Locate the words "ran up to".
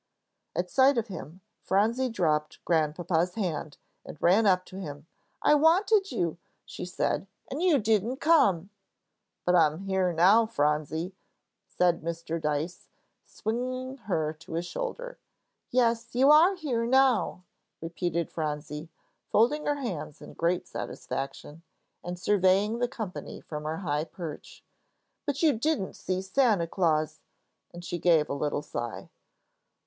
4.19-4.77